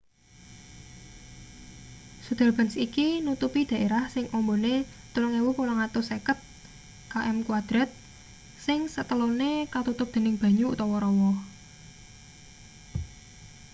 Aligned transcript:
sundarbans 2.25 2.73
iki 2.85 3.07
nutupi 3.25 3.61
daerah 3.71 4.03
sing 4.13 4.25
ambane 4.37 4.75
3.850 5.13 6.33
km² 7.13 7.51
sing 8.65 8.79
setelone 8.95 9.51
katutup 9.73 10.07
dening 10.13 10.35
banyu/rawa 10.43 11.31